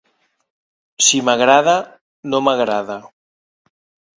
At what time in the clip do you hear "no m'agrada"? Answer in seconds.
2.31-2.97